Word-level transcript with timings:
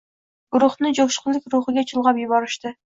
Guruhni 0.55 0.93
jo‘shqinlik 1.01 1.47
ruhiga 1.57 1.87
chulg‘ab 1.95 2.25
yuborishdi. 2.27 2.79